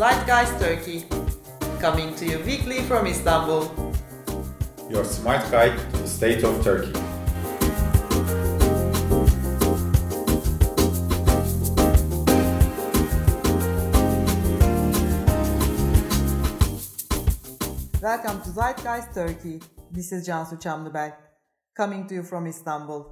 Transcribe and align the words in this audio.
Zeitgeist 0.00 0.58
Turkey, 0.58 1.04
coming 1.78 2.14
to 2.14 2.24
you 2.24 2.38
weekly 2.38 2.80
from 2.88 3.06
Istanbul. 3.06 3.92
Your 4.88 5.04
smart 5.04 5.42
guide 5.50 5.78
to 5.78 5.96
the 5.98 6.08
state 6.08 6.42
of 6.42 6.64
Turkey. 6.64 6.92
Welcome 18.00 18.40
to 18.40 18.50
Zeitgeist 18.52 19.12
Turkey. 19.12 19.60
This 19.90 20.12
is 20.12 20.26
Cansu 20.26 20.58
Çamlıbel, 20.58 21.12
coming 21.76 22.06
to 22.06 22.14
you 22.14 22.22
from 22.22 22.46
Istanbul. 22.46 23.04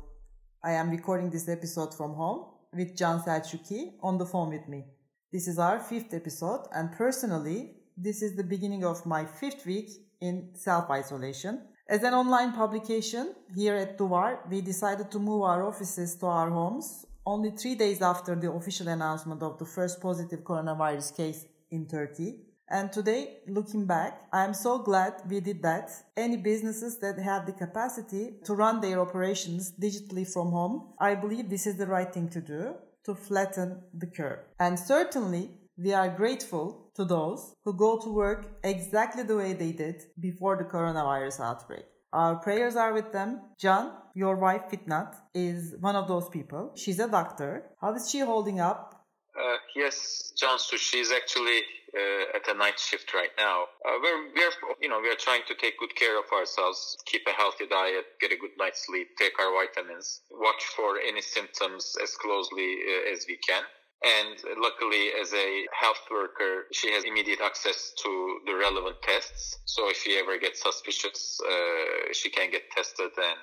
I 0.65 0.73
am 0.73 0.89
recording 0.89 1.29
this 1.29 1.51
episode 1.51 1.95
from 1.95 2.15
home 2.15 2.47
with 2.73 2.97
Can 2.97 3.21
Selçuki 3.21 3.99
on 4.03 4.17
the 4.17 4.25
phone 4.25 4.49
with 4.49 4.67
me. 4.69 4.98
This 5.31 5.47
is 5.47 5.59
our 5.59 5.79
fifth 5.79 6.15
episode, 6.15 6.69
and 6.73 6.91
personally, 6.91 7.75
this 7.99 8.23
is 8.23 8.35
the 8.35 8.45
beginning 8.45 8.83
of 8.83 9.05
my 9.05 9.27
fifth 9.27 9.67
week 9.67 9.91
in 10.23 10.49
self 10.55 10.89
isolation. 10.89 11.61
As 11.87 12.03
an 12.03 12.15
online 12.15 12.55
publication 12.55 13.35
here 13.55 13.77
at 13.77 13.99
Duvar, 13.99 14.49
we 14.49 14.63
decided 14.63 15.11
to 15.11 15.19
move 15.19 15.43
our 15.43 15.67
offices 15.67 16.17
to 16.21 16.27
our 16.27 16.49
homes 16.49 17.05
only 17.27 17.51
three 17.51 17.75
days 17.75 18.01
after 18.01 18.35
the 18.37 18.51
official 18.51 18.89
announcement 18.89 19.43
of 19.43 19.59
the 19.59 19.67
first 19.67 20.01
positive 20.01 20.41
coronavirus 20.45 21.15
case 21.15 21.45
in 21.71 21.87
Turkey. 21.87 22.48
And 22.71 22.93
today, 22.93 23.39
looking 23.47 23.87
back, 23.87 24.21
I 24.33 24.45
am 24.45 24.53
so 24.53 24.79
glad 24.79 25.23
we 25.29 25.41
did 25.41 25.63
that. 25.63 25.91
Any 26.17 26.37
businesses 26.37 26.99
that 26.99 27.19
have 27.19 27.47
the 27.47 27.53
capacity 27.53 28.35
to 28.45 28.55
run 28.55 28.81
their 28.81 29.01
operations 29.01 29.73
digitally 29.81 30.31
from 30.31 30.51
home, 30.51 30.93
I 31.01 31.15
believe 31.15 31.49
this 31.49 31.67
is 31.67 31.77
the 31.77 31.87
right 31.87 32.13
thing 32.13 32.29
to 32.31 32.41
do 32.41 32.75
to 33.05 33.15
flatten 33.15 33.81
the 33.95 34.07
curve. 34.07 34.41
And 34.61 34.79
certainly, 34.79 35.51
we 35.79 35.95
are 35.95 36.11
grateful 36.11 36.91
to 36.97 37.05
those 37.07 37.55
who 37.65 37.73
go 37.73 37.99
to 38.01 38.13
work 38.13 38.59
exactly 38.63 39.23
the 39.23 39.37
way 39.37 39.55
they 39.55 39.73
did 39.73 40.03
before 40.21 40.57
the 40.57 40.65
coronavirus 40.65 41.41
outbreak. 41.41 41.85
Our 42.13 42.37
prayers 42.37 42.77
are 42.77 42.93
with 42.93 43.13
them. 43.13 43.41
Can, 43.61 43.93
your 44.15 44.37
wife 44.37 44.63
Fitnat, 44.71 45.15
is 45.35 45.75
one 45.81 45.95
of 45.95 46.09
those 46.09 46.29
people. 46.29 46.73
She's 46.77 46.99
a 46.99 47.09
doctor. 47.09 47.65
How 47.81 47.95
is 47.95 48.11
she 48.11 48.21
holding 48.21 48.61
up? 48.61 48.98
Uh, 49.39 49.57
yes, 49.77 50.33
Cansu, 50.43 50.77
she's 50.77 51.13
actually 51.13 51.63
uh, 51.95 52.37
at 52.37 52.49
a 52.49 52.59
night 52.59 52.79
shift 52.79 53.15
right 53.15 53.31
now. 53.39 53.63
Uh, 53.87 53.99
we're, 54.03 54.35
we're, 54.35 54.75
you 54.83 54.89
know, 54.89 55.01
we 55.01 55.09
are 55.09 55.21
trying 55.21 55.43
to 55.47 55.55
take 55.55 55.79
good 55.79 55.95
care 55.95 56.19
of 56.19 56.25
ourselves, 56.33 56.97
keep 57.07 57.23
a 57.29 57.31
healthy 57.31 57.67
diet, 57.71 58.05
get 58.21 58.33
a 58.33 58.37
good 58.37 58.51
night's 58.59 58.85
sleep, 58.87 59.09
take 59.17 59.39
our 59.39 59.53
vitamins, 59.55 60.23
watch 60.33 60.65
for 60.75 60.99
any 60.99 61.23
symptoms 61.23 61.95
as 62.03 62.15
closely 62.17 62.79
uh, 62.83 63.13
as 63.13 63.27
we 63.29 63.39
can. 63.47 63.63
And 64.05 64.39
luckily, 64.61 65.11
as 65.21 65.33
a 65.33 65.67
health 65.79 66.03
worker, 66.11 66.67
she 66.73 66.93
has 66.93 67.05
immediate 67.05 67.41
access 67.41 67.93
to 68.03 68.39
the 68.47 68.55
relevant 68.55 68.97
tests. 69.03 69.59
So 69.67 69.89
if 69.89 69.97
she 70.03 70.19
ever 70.19 70.39
gets 70.39 70.63
suspicious, 70.63 71.39
uh, 71.49 72.13
she 72.13 72.31
can 72.31 72.51
get 72.51 72.71
tested 72.71 73.11
and 73.17 73.39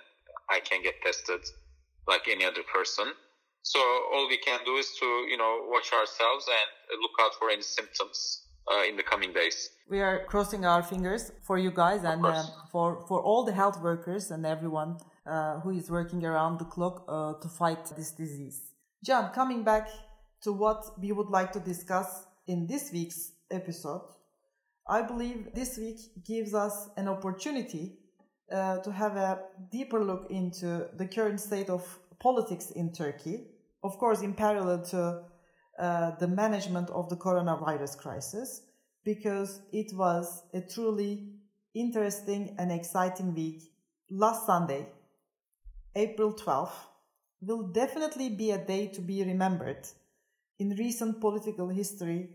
I 0.50 0.60
can 0.60 0.82
get 0.84 0.96
tested 1.02 1.42
like 2.08 2.28
any 2.30 2.46
other 2.46 2.64
person. 2.74 3.08
So 3.66 3.80
all 4.14 4.28
we 4.30 4.38
can 4.38 4.60
do 4.64 4.76
is 4.76 4.92
to, 5.00 5.06
you 5.28 5.38
know, 5.38 5.66
watch 5.74 5.92
ourselves 5.92 6.46
and 6.58 7.02
look 7.02 7.16
out 7.20 7.34
for 7.40 7.50
any 7.50 7.64
symptoms 7.64 8.44
uh, 8.72 8.88
in 8.88 8.96
the 8.96 9.02
coming 9.02 9.34
days. 9.34 9.72
We 9.90 10.02
are 10.02 10.24
crossing 10.26 10.66
our 10.66 10.84
fingers 10.84 11.32
for 11.42 11.58
you 11.58 11.72
guys 11.72 12.04
and 12.04 12.24
um, 12.24 12.46
for, 12.72 13.04
for 13.08 13.24
all 13.24 13.44
the 13.44 13.54
health 13.54 13.82
workers 13.82 14.30
and 14.30 14.46
everyone 14.46 14.98
uh, 15.26 15.62
who 15.62 15.72
is 15.72 15.90
working 15.90 16.24
around 16.24 16.60
the 16.60 16.66
clock 16.66 17.06
uh, 17.10 17.34
to 17.42 17.48
fight 17.48 17.84
this 17.98 18.12
disease. 18.12 18.62
Can, 19.04 19.32
coming 19.34 19.64
back 19.64 19.90
to 20.44 20.54
what 20.54 20.86
we 21.00 21.12
would 21.12 21.30
like 21.30 21.52
to 21.54 21.60
discuss 21.60 22.28
in 22.46 22.68
this 22.68 22.92
week's 22.94 23.32
episode, 23.50 24.06
I 24.88 25.02
believe 25.02 25.56
this 25.56 25.80
week 25.80 25.98
gives 26.24 26.54
us 26.54 26.90
an 26.98 27.08
opportunity 27.08 27.98
uh, 28.52 28.78
to 28.78 28.92
have 28.92 29.18
a 29.18 29.40
deeper 29.72 30.04
look 30.04 30.28
into 30.30 30.88
the 30.96 31.08
current 31.08 31.40
state 31.40 31.72
of 31.72 31.82
politics 32.20 32.70
in 32.70 32.94
Turkey 32.94 33.48
of 33.84 33.98
course, 33.98 34.22
in 34.22 34.34
parallel 34.34 34.84
to 34.86 35.24
uh, 35.80 36.12
the 36.20 36.28
management 36.28 36.90
of 36.90 37.10
the 37.10 37.18
coronavirus 37.18 37.98
crisis, 37.98 38.62
because 39.04 39.62
it 39.72 39.94
was 39.94 40.44
a 40.54 40.62
truly 40.62 41.34
interesting 41.74 42.56
and 42.58 42.72
exciting 42.72 43.36
week. 43.36 43.62
Last 44.10 44.46
Sunday, 44.46 44.88
April 45.96 46.34
12th, 46.34 46.72
will 47.42 47.68
definitely 47.68 48.30
be 48.30 48.52
a 48.52 48.58
day 48.58 48.88
to 48.88 49.02
be 49.02 49.24
remembered 49.24 49.88
in 50.60 50.76
recent 50.78 51.20
political 51.20 51.70
history 51.70 52.30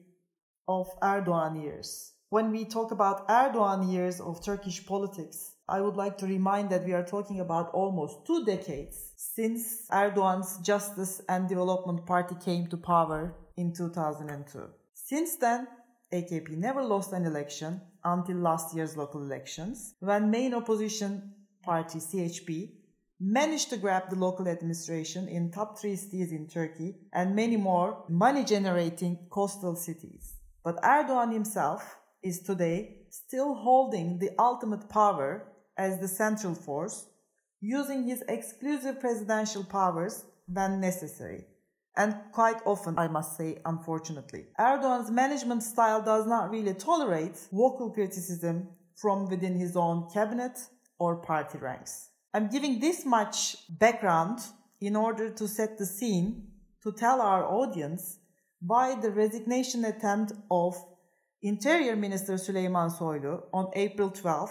of 0.69 0.89
Erdogan 1.01 1.63
years. 1.63 2.13
When 2.29 2.53
we 2.53 2.65
talk 2.65 2.93
about 2.93 3.27
Erdogan 3.29 3.91
years 3.93 4.21
of 4.21 4.45
Turkish 4.45 4.87
politics, 4.87 5.53
I 5.71 5.81
would 5.81 5.95
like 5.95 6.19
to 6.19 6.27
remind 6.27 6.69
that 6.71 6.85
we 6.85 6.95
are 6.95 7.05
talking 7.05 7.39
about 7.39 7.71
almost 7.71 8.27
two 8.27 8.45
decades 8.45 9.13
since 9.17 9.87
Erdogan's 9.93 10.59
Justice 10.59 11.23
and 11.29 11.49
Development 11.49 12.05
Party 12.05 12.35
came 12.45 12.67
to 12.67 12.77
power 12.77 13.37
in 13.57 13.73
2002. 13.73 14.65
Since 14.95 15.37
then, 15.37 15.69
AKP 16.13 16.57
never 16.57 16.83
lost 16.83 17.13
an 17.13 17.25
election 17.25 17.81
until 18.03 18.39
last 18.39 18.75
year's 18.75 18.97
local 18.97 19.23
elections, 19.23 19.95
when 20.01 20.29
main 20.29 20.55
opposition 20.55 21.35
party 21.63 22.01
CHP 22.01 22.73
managed 23.21 23.71
to 23.71 23.77
grab 23.77 24.11
the 24.11 24.17
local 24.17 24.49
administration 24.49 25.29
in 25.29 25.53
top 25.53 25.79
three 25.79 25.95
cities 25.95 26.33
in 26.33 26.49
Turkey 26.49 26.97
and 27.13 27.37
many 27.37 27.57
more 27.57 28.05
money 28.09 28.43
generating 28.43 29.17
coastal 29.31 29.77
cities. 29.77 30.35
But 30.65 30.83
Erdogan 30.83 31.33
himself 31.33 31.97
is 32.25 32.41
today 32.41 32.97
still 33.11 33.55
holding 33.55 34.19
the 34.19 34.31
ultimate 34.37 34.89
power 34.89 35.47
as 35.81 35.99
the 35.99 36.09
central 36.23 36.55
force, 36.55 37.07
using 37.61 38.07
his 38.07 38.23
exclusive 38.29 39.01
presidential 39.01 39.65
powers 39.65 40.27
when 40.47 40.79
necessary. 40.79 41.47
And 41.97 42.15
quite 42.33 42.61
often, 42.67 42.99
I 42.99 43.09
must 43.09 43.37
say, 43.39 43.59
unfortunately. 43.65 44.43
Erdogan's 44.59 45.11
management 45.11 45.63
style 45.63 46.03
does 46.03 46.27
not 46.27 46.51
really 46.51 46.75
tolerate 46.75 47.37
vocal 47.51 47.91
criticism 47.91 48.69
from 48.95 49.29
within 49.31 49.55
his 49.59 49.75
own 49.75 50.09
cabinet 50.13 50.57
or 50.99 51.17
party 51.17 51.59
ranks. 51.59 52.11
I'm 52.35 52.49
giving 52.49 52.79
this 52.79 53.07
much 53.07 53.57
background 53.71 54.39
in 54.81 54.95
order 54.97 55.31
to 55.31 55.49
set 55.49 55.79
the 55.79 55.87
scene 55.87 56.27
to 56.83 56.93
tell 56.93 57.23
our 57.23 57.45
audience 57.45 58.19
why 58.61 59.01
the 59.01 59.11
resignation 59.11 59.87
attempt 59.87 60.33
of 60.51 60.75
Interior 61.43 61.97
Minister 61.97 62.35
Süleyman 62.35 62.91
Soylu 62.97 63.35
on 63.53 63.71
April 63.75 64.11
12 64.11 64.51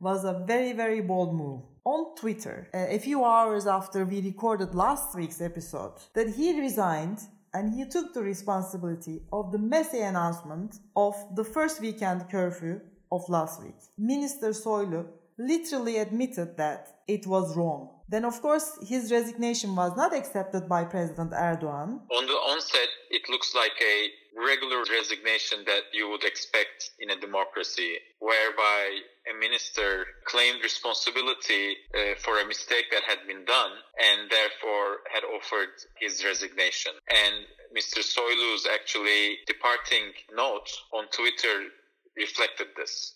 was 0.00 0.24
a 0.24 0.42
very, 0.46 0.72
very 0.72 1.00
bold 1.00 1.34
move. 1.34 1.62
On 1.84 2.14
Twitter, 2.16 2.68
uh, 2.74 2.86
a 2.88 2.98
few 2.98 3.24
hours 3.24 3.66
after 3.66 4.04
we 4.04 4.20
recorded 4.20 4.74
last 4.74 5.14
week's 5.14 5.40
episode, 5.40 5.92
that 6.14 6.28
he 6.28 6.58
resigned 6.58 7.20
and 7.52 7.74
he 7.74 7.84
took 7.86 8.14
the 8.14 8.22
responsibility 8.22 9.22
of 9.32 9.52
the 9.52 9.58
messy 9.58 10.00
announcement 10.00 10.76
of 10.96 11.14
the 11.34 11.44
first 11.44 11.80
weekend 11.80 12.28
curfew 12.30 12.80
of 13.10 13.28
last 13.28 13.62
week. 13.62 13.74
Minister 13.98 14.50
Soylu 14.50 15.06
literally 15.38 15.98
admitted 15.98 16.56
that 16.58 17.00
it 17.08 17.26
was 17.26 17.56
wrong. 17.56 17.88
Then, 18.08 18.24
of 18.24 18.40
course, 18.42 18.78
his 18.86 19.10
resignation 19.10 19.74
was 19.74 19.96
not 19.96 20.14
accepted 20.14 20.68
by 20.68 20.84
President 20.84 21.32
Erdogan. 21.32 22.00
On 22.10 22.26
the 22.26 22.40
onset, 22.52 22.88
it 23.10 23.22
looks 23.30 23.54
like 23.54 23.72
a 23.80 24.10
regular 24.36 24.84
resignation 24.90 25.64
that 25.66 25.90
you 25.92 26.08
would 26.08 26.24
expect 26.24 26.90
in 27.00 27.10
a 27.10 27.20
democracy, 27.20 27.96
whereby 28.18 29.00
a 29.30 29.38
minister 29.38 30.06
claimed 30.26 30.62
responsibility 30.62 31.76
uh, 31.94 32.14
for 32.18 32.40
a 32.40 32.46
mistake 32.46 32.86
that 32.90 33.02
had 33.02 33.26
been 33.26 33.44
done 33.44 33.72
and 33.98 34.30
therefore 34.30 34.98
had 35.12 35.24
offered 35.24 35.74
his 35.98 36.24
resignation. 36.24 36.92
And 37.08 37.44
Mr. 37.76 38.02
Soylu's 38.02 38.66
actually 38.72 39.38
departing 39.46 40.12
note 40.34 40.68
on 40.92 41.06
Twitter 41.12 41.70
reflected 42.16 42.68
this. 42.76 43.14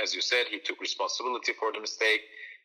As 0.00 0.14
you 0.14 0.20
said, 0.20 0.46
he 0.50 0.60
took 0.60 0.80
responsibility 0.80 1.52
for 1.58 1.72
the 1.72 1.80
mistake 1.80 2.22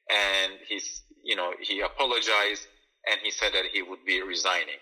and 0.09 0.53
he's, 0.67 1.01
you 1.23 1.35
know, 1.35 1.53
he 1.61 1.81
apologized 1.81 2.67
and 3.09 3.19
he 3.23 3.31
said 3.31 3.53
that 3.53 3.65
he 3.71 3.81
would 3.81 4.03
be 4.05 4.21
resigning. 4.21 4.79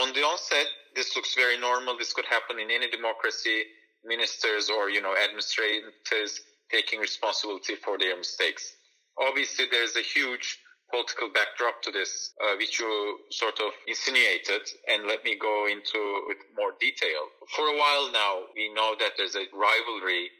On 0.00 0.12
the 0.12 0.22
onset, 0.22 0.66
this 0.96 1.14
looks 1.14 1.34
very 1.34 1.58
normal. 1.58 1.96
This 1.96 2.12
could 2.12 2.24
happen 2.26 2.58
in 2.58 2.70
any 2.70 2.90
democracy. 2.90 3.62
Ministers 4.04 4.68
or, 4.68 4.90
you 4.90 5.00
know, 5.00 5.14
administrators 5.16 6.40
taking 6.70 7.00
responsibility 7.00 7.74
for 7.76 7.96
their 7.96 8.16
mistakes. 8.16 8.74
Obviously, 9.18 9.66
there's 9.70 9.96
a 9.96 10.02
huge 10.02 10.58
political 10.90 11.30
backdrop 11.32 11.80
to 11.82 11.90
this, 11.90 12.32
uh, 12.42 12.54
which 12.58 12.78
you 12.78 13.18
sort 13.30 13.58
of 13.60 13.72
insinuated, 13.86 14.62
and 14.88 15.06
let 15.06 15.24
me 15.24 15.36
go 15.40 15.66
into 15.70 15.98
with 16.28 16.38
more 16.56 16.72
detail. 16.80 17.30
For 17.56 17.64
a 17.66 17.78
while 17.78 18.12
now, 18.12 18.42
we 18.54 18.72
know 18.74 18.94
that 18.98 19.12
there's 19.16 19.36
a 19.36 19.46
rivalry 19.54 20.30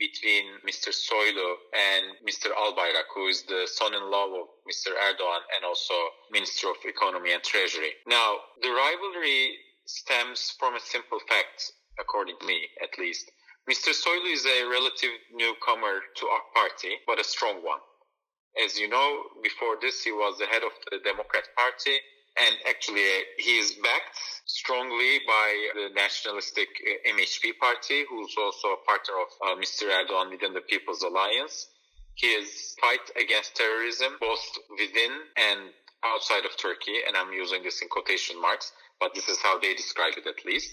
between 0.00 0.44
Mr. 0.66 0.88
Soylu 0.90 1.54
and 1.76 2.16
Mr. 2.26 2.50
Albayrak, 2.56 3.06
who 3.14 3.28
is 3.28 3.42
the 3.42 3.68
son-in-law 3.70 4.26
of 4.40 4.48
Mr. 4.66 4.90
Erdogan 4.96 5.42
and 5.54 5.64
also 5.64 5.94
Minister 6.32 6.70
of 6.70 6.76
Economy 6.84 7.32
and 7.32 7.42
Treasury. 7.44 7.92
Now, 8.08 8.38
the 8.62 8.70
rivalry 8.70 9.58
stems 9.86 10.56
from 10.58 10.74
a 10.74 10.80
simple 10.80 11.20
fact. 11.28 11.72
according 12.00 12.36
to 12.40 12.46
me 12.46 12.68
at 12.82 12.98
least. 12.98 13.30
Mr. 13.68 13.92
Soylu 13.92 14.32
is 14.32 14.46
a 14.46 14.64
relative 14.64 15.12
newcomer 15.32 16.00
to 16.16 16.24
AK 16.26 16.46
Party, 16.54 16.92
but 17.06 17.20
a 17.20 17.24
strong 17.24 17.62
one. 17.62 17.80
As 18.64 18.78
you 18.78 18.88
know, 18.88 19.24
before 19.42 19.76
this, 19.80 20.02
he 20.02 20.12
was 20.12 20.38
the 20.38 20.46
head 20.46 20.62
of 20.64 20.72
the 20.90 20.98
Democrat 21.04 21.44
Party, 21.56 21.96
and 22.46 22.56
actually, 22.68 23.04
he 23.38 23.58
is 23.58 23.72
backed 23.82 24.18
strongly 24.46 25.20
by 25.26 25.48
the 25.74 25.88
nationalistic 25.94 26.68
uh, 26.80 27.10
MHP 27.16 27.58
party, 27.58 28.04
who's 28.08 28.34
also 28.38 28.68
a 28.68 28.84
partner 28.84 29.14
of 29.20 29.30
uh, 29.44 29.60
Mr. 29.60 29.88
Erdogan 29.88 30.30
within 30.30 30.54
the 30.54 30.60
People's 30.62 31.02
Alliance. 31.02 31.68
His 32.16 32.76
fight 32.80 33.06
against 33.16 33.56
terrorism, 33.56 34.16
both 34.20 34.44
within 34.78 35.12
and 35.36 35.70
outside 36.04 36.44
of 36.44 36.56
Turkey, 36.56 37.00
and 37.06 37.16
I'm 37.16 37.32
using 37.32 37.62
this 37.62 37.82
in 37.82 37.88
quotation 37.88 38.40
marks, 38.40 38.72
but 39.00 39.14
this 39.14 39.28
is 39.28 39.38
how 39.42 39.58
they 39.58 39.74
describe 39.74 40.14
it 40.16 40.26
at 40.26 40.44
least, 40.44 40.72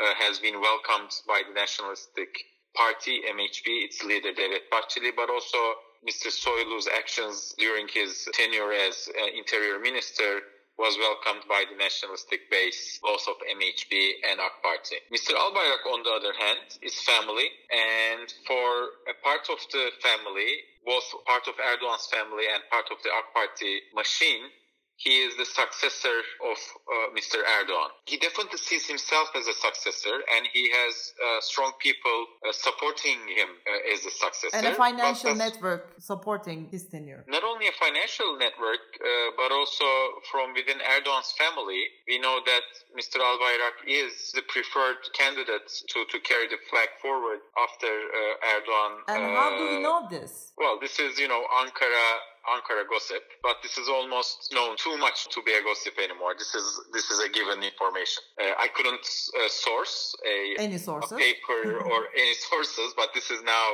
uh, 0.00 0.14
has 0.18 0.38
been 0.38 0.60
welcomed 0.60 1.10
by 1.26 1.42
the 1.46 1.54
nationalistic 1.54 2.28
party, 2.74 3.20
MHP, 3.28 3.84
its 3.84 4.04
leader 4.04 4.32
Devlet 4.32 4.68
Bahçeli, 4.72 5.10
but 5.16 5.30
also 5.30 5.58
Mr. 6.06 6.28
Soylu's 6.28 6.88
actions 6.96 7.54
during 7.58 7.88
his 7.88 8.28
tenure 8.32 8.72
as 8.72 9.08
uh, 9.20 9.26
interior 9.36 9.80
minister 9.80 10.40
was 10.78 10.96
welcomed 10.96 11.42
by 11.48 11.64
the 11.66 11.76
nationalistic 11.76 12.48
base, 12.50 13.00
both 13.02 13.26
of 13.26 13.34
MHP 13.50 14.22
and 14.30 14.38
AK 14.38 14.62
Party. 14.62 14.96
Mr. 15.10 15.34
Albayrak, 15.34 15.82
on 15.90 16.02
the 16.06 16.14
other 16.14 16.32
hand, 16.38 16.78
is 16.82 16.94
family, 17.02 17.50
and 17.74 18.32
for 18.46 18.94
a 19.10 19.14
part 19.26 19.50
of 19.50 19.58
the 19.74 19.90
family, 19.98 20.62
both 20.86 21.04
part 21.26 21.48
of 21.48 21.54
Erdogan's 21.58 22.06
family 22.06 22.46
and 22.54 22.62
part 22.70 22.86
of 22.94 23.02
the 23.02 23.10
AK 23.10 23.34
Party 23.34 23.82
machine, 23.94 24.54
he 24.98 25.22
is 25.22 25.36
the 25.36 25.46
successor 25.46 26.18
of 26.50 26.58
uh, 26.58 27.14
Mr. 27.14 27.38
Erdogan. 27.38 27.90
He 28.04 28.18
definitely 28.18 28.58
sees 28.58 28.84
himself 28.86 29.28
as 29.38 29.46
a 29.46 29.54
successor, 29.54 30.16
and 30.34 30.42
he 30.52 30.70
has 30.74 31.14
uh, 31.14 31.40
strong 31.40 31.70
people 31.78 32.18
uh, 32.42 32.50
supporting 32.50 33.18
him 33.30 33.50
uh, 33.62 33.94
as 33.94 34.04
a 34.04 34.10
successor. 34.10 34.56
And 34.56 34.66
a 34.66 34.74
financial 34.74 35.36
network 35.36 35.94
supporting 36.00 36.66
his 36.70 36.82
tenure. 36.86 37.24
Not 37.28 37.44
only 37.44 37.68
a 37.68 37.76
financial 37.78 38.36
network, 38.38 38.82
uh, 38.98 39.30
but 39.36 39.52
also 39.52 39.86
from 40.30 40.52
within 40.52 40.82
Erdogan's 40.82 41.30
family. 41.38 41.82
We 42.08 42.18
know 42.18 42.40
that 42.44 42.66
Mr. 42.98 43.22
Albayrak 43.22 43.86
is 43.86 44.32
the 44.34 44.42
preferred 44.48 44.98
candidate 45.14 45.70
to, 45.94 45.98
to 46.10 46.18
carry 46.20 46.48
the 46.48 46.58
flag 46.68 46.88
forward 47.00 47.38
after 47.54 47.86
uh, 47.86 48.50
Erdogan. 48.50 48.92
And 49.14 49.22
how 49.36 49.56
do 49.56 49.76
we 49.76 49.78
know 49.80 50.08
this? 50.10 50.50
Well, 50.58 50.78
this 50.80 50.98
is, 50.98 51.20
you 51.20 51.28
know, 51.28 51.44
Ankara 51.62 52.08
Ankara 52.54 52.88
gossip, 52.88 53.22
but 53.42 53.56
this 53.62 53.78
is 53.78 53.88
almost 53.88 54.52
known 54.52 54.76
too 54.76 54.96
much 54.98 55.28
to 55.28 55.42
be 55.42 55.52
a 55.52 55.62
gossip 55.62 55.98
anymore. 55.98 56.34
This 56.38 56.54
is 56.54 56.66
this 56.92 57.10
is 57.10 57.20
a 57.20 57.28
given 57.28 57.62
information. 57.62 58.22
Uh, 58.40 58.54
I 58.58 58.68
couldn't 58.68 59.04
uh, 59.04 59.48
source 59.48 60.14
a, 60.26 60.62
any 60.62 60.78
sources? 60.78 61.12
a 61.12 61.16
paper 61.16 61.80
or 61.80 62.08
any 62.16 62.34
sources, 62.50 62.94
but 62.96 63.10
this 63.14 63.30
is 63.30 63.42
now 63.42 63.68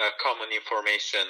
uh, 0.00 0.10
common 0.22 0.48
information 0.52 1.24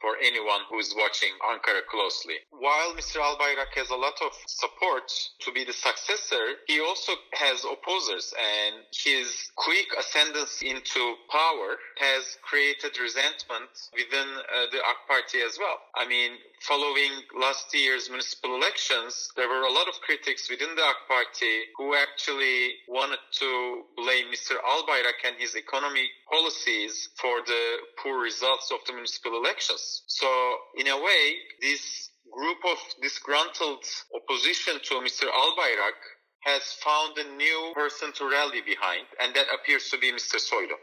for 0.00 0.16
anyone 0.22 0.60
who 0.70 0.78
is 0.78 0.94
watching 0.96 1.30
Ankara 1.50 1.84
closely. 1.90 2.34
While 2.50 2.94
Mr. 2.94 3.18
Albayrak 3.18 3.74
has 3.74 3.90
a 3.90 3.96
lot 3.96 4.14
of 4.22 4.32
support 4.46 5.10
to 5.40 5.52
be 5.52 5.64
the 5.64 5.72
successor, 5.72 6.62
he 6.66 6.80
also 6.80 7.12
has 7.34 7.64
opposers 7.64 8.32
and 8.38 8.82
his 8.92 9.50
quick 9.56 9.86
ascendance 9.98 10.62
into 10.62 11.14
power 11.30 11.76
has 11.98 12.38
created 12.42 12.98
resentment 13.00 13.70
within 13.94 14.28
uh, 14.38 14.70
the 14.70 14.78
AK 14.78 15.00
party 15.08 15.38
as 15.42 15.58
well. 15.58 15.78
I 15.96 16.06
mean, 16.06 16.32
following 16.60 17.10
last 17.38 17.74
year's 17.74 18.08
municipal 18.08 18.54
elections, 18.54 19.30
there 19.36 19.48
were 19.48 19.62
a 19.62 19.72
lot 19.72 19.88
of 19.88 20.00
critics 20.00 20.50
within 20.50 20.74
the 20.74 20.82
AK 20.82 21.00
party 21.08 21.54
who 21.76 21.94
actually 21.94 22.78
wanted 22.88 23.22
to 23.42 23.82
blame 23.96 24.26
Mr. 24.32 24.54
Albayrak 24.62 25.26
and 25.26 25.36
his 25.38 25.56
economic 25.56 26.10
policies 26.30 27.08
for 27.16 27.40
the 27.46 27.62
poor 28.02 28.20
results 28.22 28.70
of 28.70 28.78
the 28.86 28.92
municipal 28.92 29.36
elections. 29.36 29.87
So, 30.06 30.28
in 30.76 30.86
a 30.88 30.96
way, 30.96 31.22
this 31.60 32.10
group 32.32 32.58
of 32.72 32.78
disgruntled 33.02 33.84
opposition 34.14 34.74
to 34.88 34.94
Mr. 35.06 35.24
Albayrak 35.42 35.98
has 36.40 36.62
found 36.84 37.18
a 37.18 37.36
new 37.36 37.72
person 37.74 38.12
to 38.12 38.30
rally 38.30 38.62
behind, 38.62 39.06
and 39.20 39.34
that 39.34 39.46
appears 39.54 39.88
to 39.90 39.98
be 39.98 40.12
Mr. 40.12 40.36
Soylu. 40.36 40.78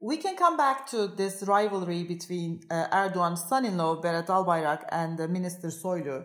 We 0.00 0.16
can 0.16 0.36
come 0.36 0.56
back 0.56 0.86
to 0.90 1.06
this 1.06 1.44
rivalry 1.44 2.02
between 2.02 2.62
uh, 2.70 2.88
Erdogan's 2.92 3.48
son-in-law 3.48 4.02
Berat 4.02 4.26
Albayrak 4.26 4.84
and 4.90 5.20
uh, 5.20 5.28
Minister 5.28 5.68
Soylu. 5.68 6.24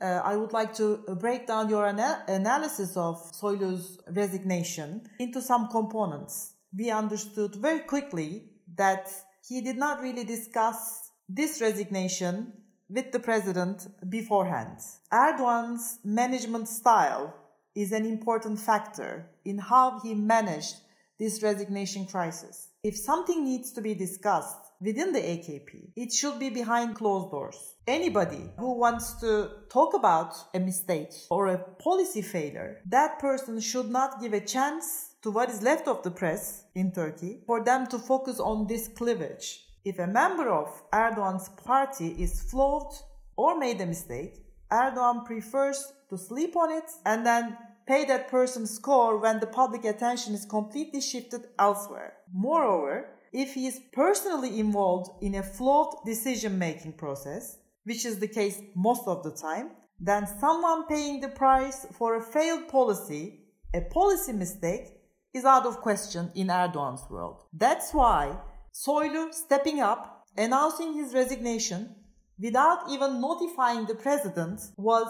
Uh, 0.00 0.04
I 0.04 0.36
would 0.36 0.52
like 0.52 0.74
to 0.74 0.98
break 1.20 1.46
down 1.46 1.70
your 1.70 1.86
ana- 1.86 2.22
analysis 2.28 2.96
of 2.96 3.16
Soylu's 3.32 3.98
resignation 4.10 5.08
into 5.18 5.40
some 5.40 5.68
components. 5.68 6.54
We 6.76 6.90
understood 6.90 7.54
very 7.54 7.80
quickly 7.80 8.50
that 8.76 9.10
he 9.48 9.60
did 9.60 9.76
not 9.76 10.02
really 10.02 10.24
discuss 10.24 11.03
this 11.28 11.60
resignation 11.60 12.52
with 12.88 13.12
the 13.12 13.18
president 13.18 13.86
beforehand. 14.10 14.78
Erdogan's 15.12 15.98
management 16.04 16.68
style 16.68 17.34
is 17.74 17.92
an 17.92 18.04
important 18.04 18.58
factor 18.58 19.26
in 19.44 19.58
how 19.58 20.00
he 20.00 20.14
managed 20.14 20.76
this 21.18 21.42
resignation 21.42 22.06
crisis. 22.06 22.68
If 22.82 22.96
something 22.96 23.44
needs 23.44 23.72
to 23.72 23.80
be 23.80 23.94
discussed 23.94 24.58
within 24.80 25.12
the 25.12 25.20
AKP, 25.20 25.92
it 25.96 26.12
should 26.12 26.38
be 26.38 26.50
behind 26.50 26.96
closed 26.96 27.30
doors. 27.30 27.74
Anybody 27.86 28.50
who 28.58 28.78
wants 28.78 29.14
to 29.20 29.50
talk 29.70 29.94
about 29.94 30.34
a 30.54 30.60
mistake 30.60 31.12
or 31.30 31.46
a 31.46 31.58
policy 31.58 32.20
failure, 32.20 32.80
that 32.86 33.18
person 33.18 33.60
should 33.60 33.88
not 33.88 34.20
give 34.20 34.34
a 34.34 34.40
chance 34.40 35.14
to 35.22 35.30
what 35.30 35.48
is 35.48 35.62
left 35.62 35.88
of 35.88 36.02
the 36.02 36.10
press 36.10 36.64
in 36.74 36.92
Turkey 36.92 37.40
for 37.46 37.64
them 37.64 37.86
to 37.86 37.98
focus 37.98 38.38
on 38.38 38.66
this 38.66 38.88
cleavage. 38.88 39.63
If 39.84 39.98
a 39.98 40.06
member 40.06 40.48
of 40.48 40.82
Erdogan's 40.92 41.50
party 41.50 42.16
is 42.18 42.42
flawed 42.50 42.94
or 43.36 43.58
made 43.58 43.80
a 43.82 43.86
mistake, 43.86 44.42
Erdogan 44.72 45.26
prefers 45.26 45.92
to 46.08 46.16
sleep 46.16 46.56
on 46.56 46.72
it 46.72 46.90
and 47.04 47.26
then 47.26 47.58
pay 47.86 48.06
that 48.06 48.28
person's 48.28 48.70
score 48.70 49.18
when 49.18 49.40
the 49.40 49.46
public 49.46 49.84
attention 49.84 50.32
is 50.32 50.46
completely 50.46 51.02
shifted 51.02 51.42
elsewhere. 51.58 52.14
Moreover, 52.32 53.10
if 53.32 53.52
he 53.52 53.66
is 53.66 53.80
personally 53.92 54.58
involved 54.58 55.10
in 55.22 55.34
a 55.34 55.42
flawed 55.42 55.94
decision 56.06 56.58
making 56.58 56.94
process, 56.94 57.58
which 57.84 58.06
is 58.06 58.18
the 58.18 58.28
case 58.28 58.62
most 58.74 59.06
of 59.06 59.22
the 59.22 59.32
time, 59.32 59.72
then 60.00 60.26
someone 60.40 60.86
paying 60.86 61.20
the 61.20 61.28
price 61.28 61.86
for 61.92 62.16
a 62.16 62.22
failed 62.22 62.68
policy, 62.68 63.40
a 63.74 63.82
policy 63.82 64.32
mistake, 64.32 65.00
is 65.34 65.44
out 65.44 65.66
of 65.66 65.82
question 65.82 66.30
in 66.34 66.46
Erdogan's 66.46 67.04
world. 67.10 67.42
That's 67.52 67.92
why 67.92 68.38
Soylu 68.74 69.32
stepping 69.32 69.80
up, 69.80 70.26
announcing 70.36 70.94
his 70.94 71.14
resignation 71.14 71.94
without 72.40 72.90
even 72.90 73.20
notifying 73.20 73.86
the 73.86 73.94
president 73.94 74.60
was 74.76 75.06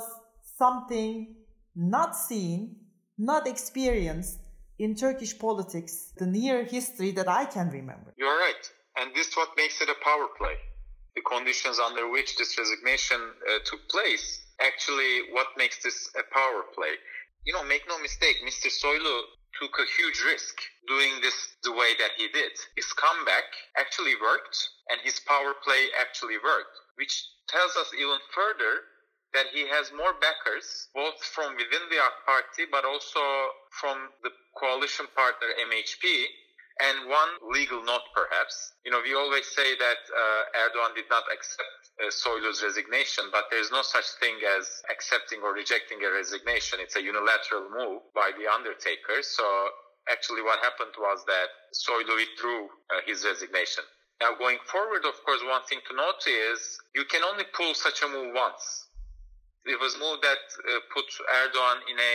something 0.58 1.34
not 1.74 2.14
seen, 2.14 2.76
not 3.16 3.48
experienced 3.48 4.38
in 4.78 4.94
Turkish 4.94 5.38
politics, 5.38 6.12
the 6.18 6.26
near 6.26 6.64
history 6.64 7.12
that 7.12 7.28
I 7.28 7.46
can 7.46 7.70
remember. 7.70 8.12
You're 8.18 8.36
right. 8.36 8.70
And 8.98 9.14
this 9.14 9.28
is 9.28 9.36
what 9.36 9.56
makes 9.56 9.80
it 9.80 9.88
a 9.88 10.04
power 10.04 10.26
play. 10.36 10.56
The 11.16 11.22
conditions 11.22 11.78
under 11.78 12.10
which 12.10 12.36
this 12.36 12.58
resignation 12.58 13.18
uh, 13.18 13.58
took 13.64 13.88
place, 13.88 14.44
actually, 14.60 15.32
what 15.32 15.46
makes 15.56 15.82
this 15.82 16.10
a 16.18 16.34
power 16.34 16.64
play. 16.74 16.94
You 17.44 17.54
know, 17.54 17.64
make 17.64 17.82
no 17.88 17.98
mistake, 18.00 18.36
Mr. 18.44 18.68
Soylu 18.68 19.20
took 19.60 19.78
a 19.78 19.92
huge 19.98 20.22
risk 20.24 20.56
doing 20.86 21.20
this 21.22 21.34
the 21.62 21.72
way 21.72 21.94
that 21.98 22.12
he 22.16 22.28
did. 22.28 22.52
His 22.76 22.90
comeback 22.94 23.44
actually 23.78 24.16
worked, 24.20 24.56
and 24.90 25.00
his 25.02 25.20
power 25.20 25.54
play 25.64 25.88
actually 26.00 26.38
worked, 26.42 26.76
which 26.96 27.14
tells 27.48 27.76
us 27.76 27.90
even 27.94 28.18
further 28.34 28.84
that 29.34 29.50
he 29.52 29.66
has 29.66 29.90
more 29.92 30.14
backers, 30.22 30.88
both 30.94 31.18
from 31.34 31.56
within 31.56 31.82
the 31.90 31.98
party, 32.24 32.70
but 32.70 32.84
also 32.84 33.20
from 33.80 34.10
the 34.22 34.30
coalition 34.56 35.06
partner 35.14 35.48
MHP. 35.70 36.26
And 36.82 37.08
one 37.08 37.30
legal 37.54 37.82
note, 37.84 38.06
perhaps. 38.14 38.74
You 38.84 38.90
know, 38.90 39.00
we 39.02 39.14
always 39.14 39.46
say 39.46 39.76
that 39.78 40.00
uh, 40.10 40.58
Erdogan 40.66 40.94
did 40.96 41.06
not 41.10 41.22
accept 41.32 41.83
uh, 42.02 42.10
Soylu's 42.10 42.62
resignation, 42.62 43.24
but 43.30 43.46
there 43.50 43.60
is 43.60 43.70
no 43.70 43.82
such 43.82 44.06
thing 44.20 44.34
as 44.58 44.82
accepting 44.90 45.40
or 45.42 45.52
rejecting 45.54 46.02
a 46.02 46.10
resignation. 46.10 46.80
It's 46.80 46.96
a 46.96 47.02
unilateral 47.02 47.70
move 47.70 48.02
by 48.14 48.32
the 48.34 48.50
undertaker. 48.50 49.22
So 49.22 49.44
actually 50.10 50.42
what 50.42 50.58
happened 50.60 50.94
was 50.98 51.24
that 51.26 51.48
Soylu 51.74 52.16
withdrew 52.16 52.68
uh, 52.90 53.00
his 53.06 53.24
resignation. 53.24 53.84
Now 54.20 54.34
going 54.38 54.58
forward, 54.66 55.04
of 55.04 55.14
course, 55.24 55.42
one 55.46 55.62
thing 55.68 55.80
to 55.90 55.96
note 55.96 56.22
is 56.26 56.78
you 56.94 57.04
can 57.04 57.22
only 57.22 57.44
pull 57.52 57.74
such 57.74 58.02
a 58.02 58.08
move 58.08 58.34
once 58.34 58.84
it 59.64 59.80
was 59.80 59.94
a 59.96 59.98
move 59.98 60.20
that 60.20 60.44
uh, 60.60 60.80
put 60.92 61.08
Erdogan 61.24 61.80
in 61.88 61.98
a 61.98 62.14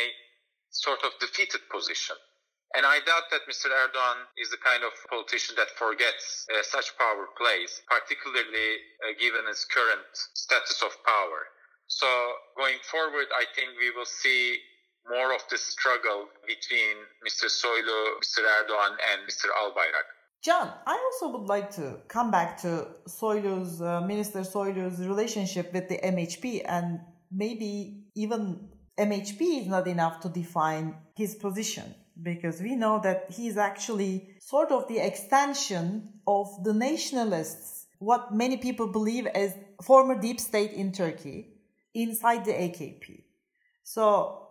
sort 0.69 0.99
of 1.03 1.11
defeated 1.19 1.61
position. 1.71 2.15
And 2.75 2.85
I 2.85 3.01
doubt 3.01 3.33
that 3.33 3.49
Mr. 3.49 3.73
Erdogan 3.73 4.29
is 4.37 4.49
the 4.53 4.61
kind 4.61 4.83
of 4.83 4.93
politician 5.09 5.55
that 5.57 5.73
forgets 5.73 6.45
uh, 6.53 6.61
such 6.61 6.93
power 6.97 7.25
plays, 7.33 7.81
particularly 7.89 8.69
uh, 9.01 9.17
given 9.17 9.41
his 9.49 9.65
current 9.65 10.05
status 10.13 10.83
of 10.85 10.93
power. 11.03 11.49
So 11.87 12.05
going 12.55 12.77
forward, 12.85 13.25
I 13.33 13.45
think 13.55 13.73
we 13.79 13.89
will 13.89 14.05
see 14.05 14.61
more 15.09 15.33
of 15.33 15.41
the 15.49 15.57
struggle 15.57 16.29
between 16.45 16.95
Mr. 17.25 17.49
Soylu, 17.49 18.21
Mr. 18.21 18.45
Erdogan, 18.45 18.93
and 19.09 19.25
Mr. 19.25 19.49
Albayrak. 19.49 20.05
Can, 20.45 20.71
I 20.85 20.93
also 20.93 21.37
would 21.37 21.49
like 21.49 21.71
to 21.75 21.99
come 22.07 22.29
back 22.29 22.61
to 22.61 22.87
Soylu's, 23.07 23.81
uh, 23.81 24.01
Minister 24.01 24.41
Soylu's 24.41 25.05
relationship 25.05 25.73
with 25.73 25.89
the 25.89 25.97
MHP 25.97 26.61
and 26.65 26.99
maybe 27.31 28.05
even 28.15 28.69
MHP 28.97 29.61
is 29.61 29.67
not 29.67 29.87
enough 29.87 30.19
to 30.21 30.29
define 30.29 30.95
his 31.15 31.35
position 31.35 31.95
because 32.21 32.61
we 32.61 32.75
know 32.75 32.99
that 33.03 33.31
he 33.31 33.47
is 33.47 33.57
actually 33.57 34.35
sort 34.39 34.71
of 34.71 34.87
the 34.87 34.99
extension 34.99 36.09
of 36.27 36.47
the 36.63 36.73
nationalists, 36.73 37.87
what 37.99 38.33
many 38.33 38.57
people 38.57 38.87
believe 38.87 39.25
as 39.27 39.53
former 39.83 40.19
deep 40.19 40.39
state 40.39 40.71
in 40.73 40.91
Turkey 40.91 41.47
inside 41.93 42.45
the 42.45 42.51
AKP. 42.51 43.23
So 43.83 44.47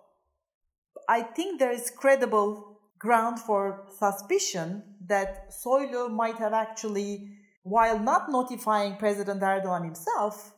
I 1.09 1.23
think 1.23 1.59
there 1.59 1.71
is 1.73 1.91
credible 1.91 2.81
ground 2.99 3.39
for 3.39 3.87
suspicion 3.99 4.83
that 5.07 5.51
Soylu 5.51 6.11
might 6.11 6.37
have 6.37 6.53
actually, 6.53 7.31
while 7.63 7.99
not 7.99 8.31
notifying 8.31 8.97
President 8.97 9.41
Erdogan 9.41 9.85
himself, 9.85 10.55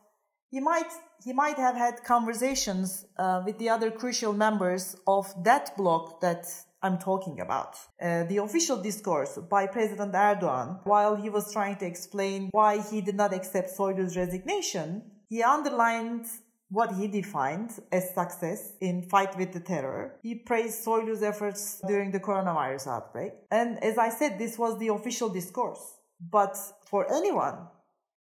he 0.49 0.59
might 0.59 0.91
he 1.23 1.33
might 1.33 1.57
have 1.57 1.75
had 1.75 2.03
conversations 2.03 3.05
uh, 3.17 3.43
with 3.45 3.59
the 3.59 3.69
other 3.69 3.91
crucial 3.91 4.33
members 4.33 4.95
of 5.05 5.31
that 5.43 5.77
bloc 5.77 6.19
that 6.21 6.45
I'm 6.83 6.97
talking 6.97 7.39
about. 7.39 7.75
Uh, 8.01 8.23
the 8.23 8.37
official 8.37 8.81
discourse 8.81 9.37
by 9.49 9.67
President 9.67 10.13
Erdogan, 10.13 10.79
while 10.83 11.15
he 11.15 11.29
was 11.29 11.53
trying 11.53 11.75
to 11.77 11.85
explain 11.85 12.49
why 12.51 12.81
he 12.81 13.01
did 13.01 13.15
not 13.15 13.33
accept 13.33 13.69
Soylu's 13.69 14.17
resignation, 14.17 15.03
he 15.29 15.43
underlined 15.43 16.25
what 16.69 16.93
he 16.93 17.07
defined 17.07 17.71
as 17.91 18.13
success 18.13 18.73
in 18.79 19.03
fight 19.03 19.37
with 19.37 19.51
the 19.51 19.59
terror. 19.59 20.15
He 20.23 20.35
praised 20.35 20.83
Soylu's 20.85 21.21
efforts 21.21 21.81
during 21.85 22.11
the 22.11 22.19
coronavirus 22.19 22.87
outbreak. 22.87 23.33
And 23.51 23.83
as 23.83 23.97
I 23.97 24.09
said, 24.09 24.39
this 24.39 24.57
was 24.57 24.79
the 24.79 24.87
official 24.87 25.29
discourse. 25.29 25.83
But 26.19 26.57
for 26.85 27.13
anyone 27.13 27.67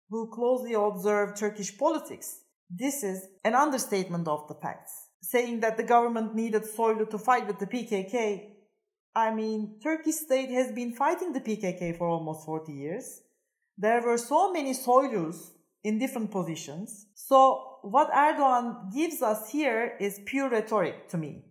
who 0.08 0.30
closely 0.30 0.72
observed 0.74 1.36
Turkish 1.36 1.76
politics, 1.76 2.40
this 2.70 3.02
is 3.02 3.28
an 3.44 3.54
understatement 3.54 4.26
of 4.26 4.48
the 4.48 4.54
facts. 4.54 5.07
Saying 5.20 5.60
that 5.60 5.76
the 5.76 5.82
government 5.82 6.34
needed 6.34 6.62
Soylu 6.62 7.10
to 7.10 7.18
fight 7.18 7.46
with 7.46 7.58
the 7.58 7.66
PKK, 7.66 8.54
I 9.14 9.34
mean, 9.34 9.80
Turkish 9.82 10.14
state 10.14 10.50
has 10.50 10.70
been 10.72 10.92
fighting 10.92 11.32
the 11.32 11.40
PKK 11.40 11.98
for 11.98 12.08
almost 12.08 12.46
40 12.46 12.72
years. 12.72 13.20
There 13.76 14.00
were 14.02 14.18
so 14.18 14.52
many 14.52 14.74
Soylus 14.74 15.50
in 15.82 15.98
different 15.98 16.30
positions. 16.30 17.06
So 17.14 17.78
what 17.82 18.10
Erdogan 18.12 18.92
gives 18.94 19.22
us 19.22 19.50
here 19.50 19.96
is 20.00 20.20
pure 20.26 20.48
rhetoric 20.48 21.08
to 21.10 21.18
me. 21.18 21.44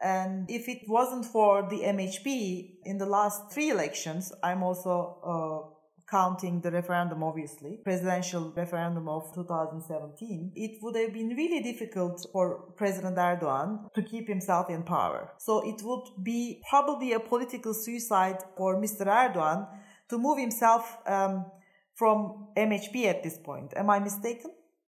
And 0.00 0.50
if 0.50 0.68
it 0.68 0.82
wasn't 0.88 1.26
for 1.26 1.68
the 1.68 1.80
MHP 1.80 2.78
in 2.84 2.98
the 2.98 3.06
last 3.06 3.52
three 3.52 3.70
elections, 3.70 4.32
I'm 4.42 4.62
also 4.62 5.18
uh, 5.24 5.74
counting 6.12 6.60
the 6.60 6.70
referendum, 6.70 7.22
obviously, 7.22 7.80
presidential 7.82 8.52
referendum 8.54 9.08
of 9.08 9.34
2017, 9.34 10.52
it 10.54 10.72
would 10.82 10.94
have 10.94 11.12
been 11.14 11.30
really 11.30 11.62
difficult 11.62 12.26
for 12.30 12.44
President 12.76 13.16
Erdogan 13.16 13.90
to 13.94 14.02
keep 14.02 14.28
himself 14.28 14.68
in 14.68 14.82
power. 14.82 15.32
So 15.38 15.66
it 15.66 15.80
would 15.82 16.06
be 16.22 16.60
probably 16.68 17.14
a 17.14 17.20
political 17.20 17.72
suicide 17.72 18.40
for 18.58 18.76
Mr. 18.76 19.06
Erdogan 19.06 19.66
to 20.10 20.18
move 20.18 20.38
himself 20.38 20.98
um, 21.06 21.46
from 21.94 22.48
MHP 22.58 23.06
at 23.06 23.22
this 23.22 23.38
point. 23.38 23.72
Am 23.74 23.88
I 23.88 23.98
mistaken? 23.98 24.50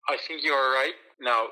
I 0.10 0.18
think 0.26 0.44
you 0.44 0.52
are 0.52 0.72
right. 0.74 0.98
Now, 1.22 1.46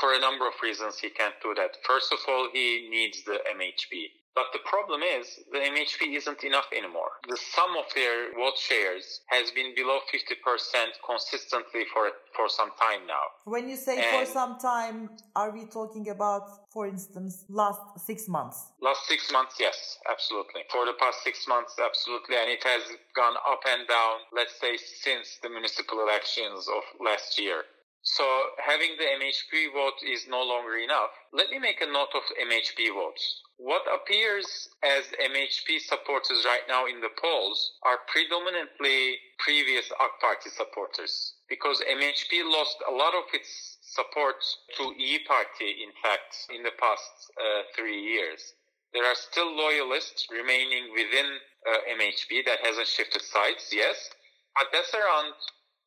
for 0.00 0.14
a 0.14 0.20
number 0.20 0.48
of 0.48 0.54
reasons, 0.60 0.98
he 0.98 1.10
can't 1.10 1.34
do 1.40 1.54
that. 1.54 1.76
First 1.86 2.12
of 2.12 2.18
all, 2.28 2.48
he 2.52 2.88
needs 2.90 3.22
the 3.22 3.38
MHP. 3.56 3.92
But 4.34 4.46
the 4.52 4.60
problem 4.64 5.02
is 5.02 5.40
the 5.52 5.58
MHP 5.58 6.16
isn't 6.16 6.42
enough 6.42 6.68
anymore. 6.72 7.12
The 7.28 7.36
sum 7.36 7.76
of 7.76 7.84
their 7.94 8.32
vote 8.32 8.56
shares 8.56 9.20
has 9.26 9.50
been 9.50 9.74
below 9.74 9.98
50% 10.08 10.88
consistently 11.04 11.84
for 11.92 12.10
for 12.34 12.48
some 12.48 12.70
time 12.80 13.06
now. 13.06 13.24
When 13.44 13.68
you 13.68 13.76
say 13.76 13.98
and 13.98 14.06
for 14.16 14.24
some 14.32 14.58
time, 14.58 15.10
are 15.36 15.50
we 15.50 15.66
talking 15.66 16.08
about, 16.08 16.72
for 16.72 16.86
instance, 16.86 17.44
last 17.50 17.82
six 17.98 18.26
months? 18.26 18.72
Last 18.80 19.06
six 19.06 19.30
months, 19.30 19.56
yes, 19.60 19.98
absolutely. 20.10 20.62
For 20.70 20.86
the 20.86 20.94
past 20.98 21.22
six 21.22 21.46
months, 21.46 21.76
absolutely. 21.78 22.36
And 22.36 22.48
it 22.48 22.64
has 22.64 22.82
gone 23.14 23.36
up 23.52 23.60
and 23.68 23.86
down, 23.86 24.16
let's 24.32 24.58
say, 24.58 24.78
since 24.78 25.38
the 25.42 25.50
municipal 25.50 26.00
elections 26.00 26.66
of 26.68 26.82
last 27.04 27.38
year. 27.38 27.64
So 28.02 28.24
having 28.58 28.96
the 28.98 29.04
MHP 29.04 29.72
vote 29.72 30.02
is 30.02 30.26
no 30.26 30.42
longer 30.42 30.76
enough. 30.76 31.10
Let 31.32 31.50
me 31.50 31.58
make 31.58 31.80
a 31.80 31.86
note 31.86 32.10
of 32.14 32.22
MHP 32.34 32.92
votes. 32.92 33.42
What 33.58 33.86
appears 33.86 34.68
as 34.82 35.04
MHP 35.22 35.78
supporters 35.78 36.44
right 36.44 36.66
now 36.66 36.86
in 36.86 37.00
the 37.00 37.14
polls 37.20 37.78
are 37.86 37.98
predominantly 38.08 39.18
previous 39.38 39.86
AK 39.92 40.18
Party 40.20 40.50
supporters 40.50 41.34
because 41.48 41.80
MHP 41.82 42.42
lost 42.42 42.76
a 42.88 42.92
lot 42.92 43.14
of 43.14 43.24
its 43.32 43.78
support 43.82 44.42
to 44.78 44.94
E 44.98 45.20
Party, 45.28 45.70
in 45.84 45.92
fact, 46.02 46.34
in 46.50 46.64
the 46.64 46.74
past 46.80 47.30
uh, 47.38 47.62
three 47.76 48.00
years. 48.02 48.54
There 48.92 49.06
are 49.06 49.14
still 49.14 49.54
loyalists 49.54 50.26
remaining 50.28 50.90
within 50.92 51.38
uh, 51.70 51.78
MHP 52.02 52.44
that 52.46 52.66
hasn't 52.66 52.88
shifted 52.88 53.22
sides, 53.22 53.70
yes, 53.70 54.10
but 54.58 54.68
that's 54.72 54.92
around 54.92 55.34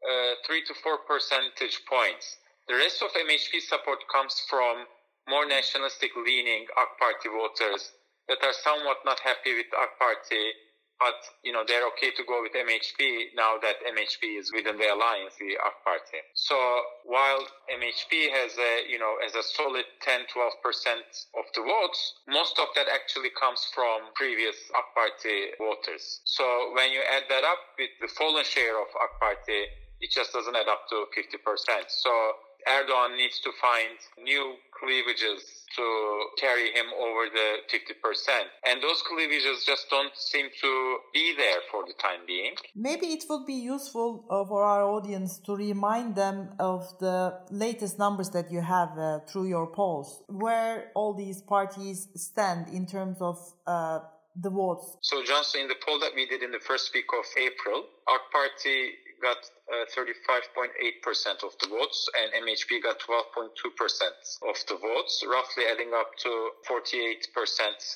Uh, 0.06 0.38
three 0.46 0.62
to 0.62 0.74
four 0.84 1.00
percentage 1.08 1.82
points. 1.90 2.38
The 2.68 2.76
rest 2.76 3.02
of 3.02 3.10
MHP 3.14 3.58
support 3.62 4.06
comes 4.12 4.38
from 4.50 4.86
more 5.28 5.48
nationalistic 5.48 6.12
leaning 6.14 6.70
AK 6.78 6.92
Party 7.00 7.30
voters 7.30 7.90
that 8.30 8.38
are 8.44 8.54
somewhat 8.54 9.02
not 9.06 9.20
happy 9.22 9.58
with 9.58 9.66
AK 9.74 9.98
Party, 9.98 10.46
but 11.00 11.18
you 11.42 11.50
know 11.50 11.66
they're 11.66 11.90
okay 11.98 12.14
to 12.14 12.24
go 12.30 12.46
with 12.46 12.54
MHP 12.54 13.34
now 13.34 13.58
that 13.58 13.82
MHP 13.82 14.38
is 14.38 14.54
within 14.54 14.78
the 14.78 14.94
alliance, 14.94 15.34
the 15.42 15.58
AK 15.58 15.78
Party. 15.82 16.22
So 16.38 16.54
while 17.06 17.42
MHP 17.74 18.30
has 18.30 18.54
a 18.62 18.86
you 18.86 19.00
know 19.02 19.18
as 19.26 19.34
a 19.34 19.42
solid 19.42 19.86
10, 20.06 20.30
12 20.30 20.54
percent 20.62 21.06
of 21.34 21.46
the 21.58 21.66
votes, 21.66 22.22
most 22.30 22.60
of 22.62 22.70
that 22.78 22.94
actually 22.94 23.34
comes 23.34 23.66
from 23.74 24.14
previous 24.14 24.56
AK 24.70 24.90
Party 24.94 25.38
voters. 25.58 26.22
So 26.26 26.46
when 26.78 26.94
you 26.94 27.02
add 27.02 27.26
that 27.30 27.44
up 27.44 27.74
with 27.80 27.90
the 28.02 28.10
fallen 28.14 28.46
share 28.46 28.78
of 28.78 28.90
AK 28.94 29.14
Party 29.18 29.62
it 30.02 30.12
just 30.12 30.34
doesn't 30.34 30.56
add 30.56 30.68
up 30.68 30.88
to 30.90 31.06
50%. 31.16 31.86
So 31.88 32.12
Erdogan 32.68 33.16
needs 33.16 33.40
to 33.42 33.52
find 33.62 33.98
new 34.24 34.56
cleavages 34.80 35.66
to 35.76 35.86
carry 36.40 36.72
him 36.72 36.88
over 36.98 37.30
the 37.30 37.50
50%. 37.72 38.42
And 38.68 38.82
those 38.82 39.02
cleavages 39.04 39.64
just 39.66 39.90
don't 39.90 40.16
seem 40.16 40.48
to 40.62 40.98
be 41.14 41.36
there 41.38 41.60
for 41.72 41.84
the 41.86 41.94
time 41.94 42.22
being. 42.26 42.56
Maybe 42.76 43.08
it 43.08 43.26
would 43.30 43.46
be 43.46 43.54
useful 43.54 44.26
uh, 44.30 44.46
for 44.46 44.64
our 44.64 44.84
audience 44.84 45.38
to 45.46 45.56
remind 45.56 46.16
them 46.16 46.56
of 46.60 46.98
the 47.00 47.40
latest 47.52 48.00
numbers 48.00 48.30
that 48.32 48.52
you 48.52 48.62
have 48.62 48.98
uh, 48.98 49.20
through 49.28 49.48
your 49.48 49.68
polls, 49.68 50.24
where 50.28 50.92
all 50.96 51.14
these 51.14 51.42
parties 51.42 52.08
stand 52.16 52.70
in 52.70 52.88
terms 52.88 53.18
of 53.22 53.38
uh, 53.68 54.00
the 54.36 54.50
votes. 54.50 54.98
So, 55.02 55.22
Cansu, 55.24 55.62
in 55.62 55.68
the 55.68 55.76
poll 55.86 56.00
that 56.00 56.12
we 56.16 56.26
did 56.26 56.42
in 56.42 56.52
the 56.52 56.60
first 56.60 56.94
week 56.94 57.06
of 57.18 57.26
April, 57.38 57.86
AK 58.10 58.32
Party 58.32 58.92
got 59.22 59.38
Uh, 59.66 59.82
35.8% 59.98 61.42
of 61.42 61.50
the 61.58 61.66
votes 61.74 62.06
and 62.22 62.46
MHP 62.46 62.86
got 62.86 63.02
12.2% 63.02 63.50
of 64.46 64.56
the 64.70 64.78
votes, 64.78 65.26
roughly 65.26 65.66
adding 65.66 65.90
up 65.90 66.14
to 66.22 66.30
48% 66.70 66.86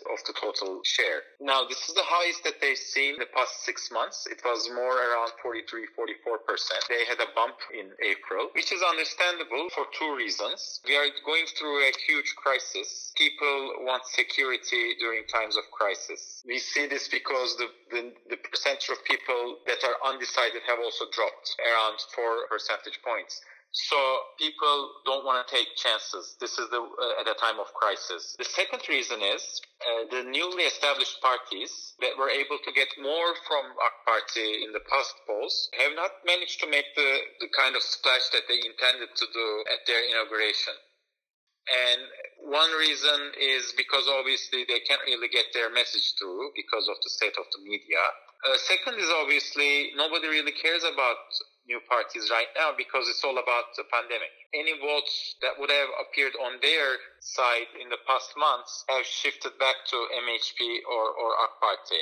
of 0.10 0.18
the 0.26 0.34
total 0.34 0.82
share. 0.84 1.22
Now, 1.40 1.70
this 1.70 1.78
is 1.86 1.94
the 1.94 2.10
highest 2.10 2.42
that 2.44 2.58
they've 2.60 2.74
seen 2.76 3.14
in 3.14 3.20
the 3.20 3.30
past 3.38 3.54
six 3.70 3.92
months. 3.94 4.26
It 4.32 4.42
was 4.44 4.66
more 4.74 4.98
around 4.98 5.30
43, 5.46 5.94
44%. 5.94 6.90
They 6.90 7.06
had 7.06 7.22
a 7.22 7.30
bump 7.38 7.62
in 7.70 7.94
April, 8.02 8.50
which 8.58 8.74
is 8.74 8.82
understandable 8.82 9.70
for 9.70 9.86
two 9.94 10.18
reasons. 10.18 10.82
We 10.90 10.98
are 10.98 11.06
going 11.22 11.46
through 11.54 11.86
a 11.86 11.94
huge 12.10 12.34
crisis. 12.34 13.14
People 13.14 13.86
want 13.86 14.02
security 14.10 14.98
during 14.98 15.22
times 15.30 15.54
of 15.54 15.70
crisis. 15.70 16.42
We 16.50 16.58
see 16.58 16.90
this 16.90 17.08
because 17.14 17.62
the, 17.62 17.70
the, 17.94 18.02
the 18.34 18.38
percentage 18.42 18.90
of 18.90 19.06
people 19.06 19.62
that 19.70 19.86
are 19.86 19.98
undecided 20.10 20.66
have 20.66 20.82
also 20.82 21.06
dropped 21.14 21.59
around 21.62 22.00
four 22.16 22.48
percentage 22.50 23.00
points. 23.04 23.42
So 23.72 23.98
people 24.40 24.90
don't 25.06 25.26
want 25.26 25.46
to 25.46 25.54
take 25.54 25.70
chances. 25.78 26.36
This 26.42 26.58
is 26.58 26.70
the 26.74 26.82
uh, 26.82 27.22
at 27.22 27.30
a 27.30 27.38
time 27.38 27.60
of 27.62 27.70
crisis. 27.78 28.36
The 28.40 28.50
second 28.50 28.82
reason 28.90 29.22
is 29.22 29.62
uh, 29.86 30.10
the 30.10 30.24
newly 30.26 30.66
established 30.66 31.22
parties 31.22 31.94
that 32.02 32.18
were 32.18 32.34
able 32.34 32.58
to 32.66 32.72
get 32.74 32.90
more 32.98 33.36
from 33.46 33.70
AK 33.78 33.98
Party 34.10 34.66
in 34.66 34.74
the 34.74 34.82
past 34.90 35.14
polls 35.28 35.70
have 35.78 35.94
not 35.94 36.26
managed 36.26 36.60
to 36.62 36.68
make 36.68 36.90
the, 36.96 37.12
the 37.46 37.50
kind 37.54 37.76
of 37.76 37.84
splash 37.84 38.26
that 38.34 38.50
they 38.50 38.58
intended 38.58 39.14
to 39.14 39.26
do 39.30 39.48
at 39.70 39.86
their 39.86 40.02
inauguration. 40.02 40.74
And 41.70 42.02
one 42.50 42.72
reason 42.82 43.38
is 43.38 43.74
because 43.78 44.10
obviously 44.10 44.66
they 44.66 44.82
can't 44.82 45.06
really 45.06 45.30
get 45.30 45.54
their 45.54 45.70
message 45.70 46.18
through 46.18 46.50
because 46.58 46.90
of 46.90 46.98
the 47.06 47.10
state 47.14 47.38
of 47.38 47.46
the 47.54 47.62
media. 47.62 48.02
Uh, 48.42 48.58
second 48.58 48.98
is 48.98 49.12
obviously 49.22 49.92
nobody 49.96 50.28
really 50.28 50.56
cares 50.58 50.82
about 50.82 51.22
new 51.70 51.80
parties 51.86 52.34
right 52.34 52.50
now 52.58 52.74
because 52.74 53.06
it's 53.06 53.22
all 53.22 53.38
about 53.38 53.78
the 53.78 53.86
pandemic. 53.94 54.34
Any 54.58 54.74
votes 54.82 55.38
that 55.46 55.54
would 55.62 55.70
have 55.70 55.94
appeared 56.02 56.34
on 56.42 56.58
their 56.66 56.98
side 57.22 57.70
in 57.78 57.94
the 57.94 58.02
past 58.10 58.34
months 58.34 58.84
have 58.90 59.06
shifted 59.06 59.54
back 59.62 59.78
to 59.94 59.98
MHP 60.26 60.82
or, 60.90 61.14
or 61.14 61.30
AK 61.46 61.54
Party. 61.62 62.02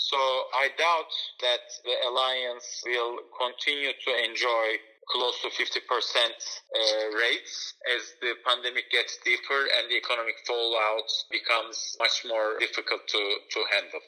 So 0.00 0.16
I 0.16 0.72
doubt 0.80 1.12
that 1.44 1.62
the 1.84 1.94
alliance 2.08 2.82
will 2.88 3.20
continue 3.36 3.92
to 3.92 4.10
enjoy 4.24 4.80
close 5.12 5.36
to 5.44 5.48
50% 5.52 5.84
uh, 5.84 7.16
rates 7.20 7.74
as 7.92 8.16
the 8.24 8.32
pandemic 8.46 8.90
gets 8.90 9.18
deeper 9.24 9.68
and 9.76 9.90
the 9.90 10.00
economic 10.00 10.40
fallout 10.46 11.10
becomes 11.30 11.96
much 12.00 12.24
more 12.24 12.58
difficult 12.58 13.04
to, 13.08 13.22
to 13.52 13.60
handle. 13.76 14.00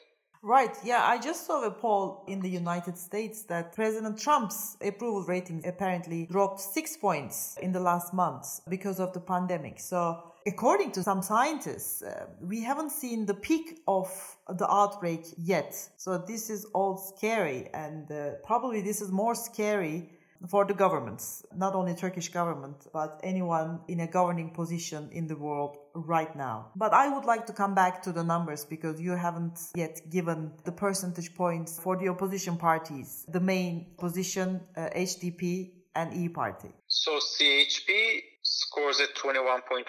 Right. 0.45 0.77
Yeah, 0.83 1.03
I 1.03 1.17
just 1.17 1.47
saw 1.47 1.63
a 1.63 1.71
poll 1.71 2.23
in 2.27 2.39
the 2.39 2.47
United 2.47 2.99
States 2.99 3.41
that 3.45 3.73
President 3.73 4.19
Trump's 4.19 4.77
approval 4.79 5.23
rating 5.23 5.65
apparently 5.65 6.27
dropped 6.27 6.59
six 6.59 6.95
points 6.95 7.57
in 7.63 7.71
the 7.71 7.79
last 7.79 8.13
month 8.13 8.59
because 8.69 8.99
of 8.99 9.11
the 9.11 9.19
pandemic. 9.19 9.79
So, 9.79 10.21
according 10.45 10.91
to 10.91 11.01
some 11.01 11.23
scientists, 11.23 12.03
uh, 12.03 12.27
we 12.39 12.61
haven't 12.61 12.91
seen 12.91 13.25
the 13.25 13.33
peak 13.33 13.79
of 13.87 14.07
the 14.47 14.71
outbreak 14.71 15.25
yet. 15.35 15.73
So, 15.97 16.19
this 16.19 16.51
is 16.51 16.65
all 16.75 16.95
scary, 16.95 17.71
and 17.73 18.11
uh, 18.11 18.33
probably 18.45 18.81
this 18.81 19.01
is 19.01 19.11
more 19.11 19.33
scary 19.33 20.11
for 20.49 20.65
the 20.65 20.73
governments, 20.73 21.43
not 21.55 21.75
only 21.75 21.95
Turkish 21.95 22.29
government, 22.29 22.87
but 22.93 23.19
anyone 23.23 23.79
in 23.87 23.99
a 23.99 24.07
governing 24.07 24.51
position 24.51 25.09
in 25.11 25.27
the 25.27 25.35
world 25.35 25.77
right 25.93 26.35
now. 26.35 26.67
But 26.75 26.93
I 26.93 27.09
would 27.13 27.25
like 27.25 27.45
to 27.47 27.53
come 27.53 27.73
back 27.75 28.03
to 28.03 28.11
the 28.11 28.23
numbers 28.23 28.65
because 28.65 28.99
you 28.99 29.11
haven't 29.11 29.59
yet 29.75 30.01
given 30.09 30.51
the 30.63 30.71
percentage 30.71 31.35
points 31.35 31.79
for 31.79 31.97
the 31.97 32.09
opposition 32.09 32.57
parties, 32.57 33.25
the 33.27 33.39
main 33.39 33.87
position, 33.97 34.61
uh, 34.75 34.89
HDP 34.95 35.71
and 35.95 36.13
E 36.13 36.29
Party. 36.29 36.69
So 36.87 37.19
CHP 37.19 38.21
scores 38.55 39.01
at 39.01 39.13
21.1%, 39.15 39.83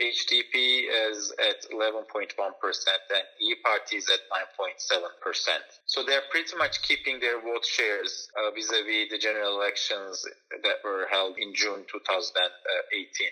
HDP 0.00 0.88
is 1.10 1.32
at 1.38 1.60
11.1%, 1.70 2.32
and 2.32 3.26
E 3.40 3.54
Party 3.62 3.96
is 3.96 4.08
at 4.08 4.20
9.7%. 4.32 5.60
So 5.84 6.02
they're 6.02 6.24
pretty 6.30 6.56
much 6.56 6.80
keeping 6.80 7.20
their 7.20 7.42
vote 7.42 7.66
shares 7.66 8.28
uh, 8.40 8.50
vis-a-vis 8.54 9.10
the 9.10 9.18
general 9.18 9.60
elections 9.60 10.24
that 10.62 10.76
were 10.82 11.06
held 11.10 11.36
in 11.36 11.52
June 11.54 11.84
2018, 11.92 13.28